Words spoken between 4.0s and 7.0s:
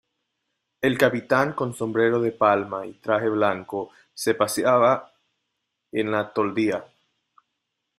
se paseaba en la toldilla: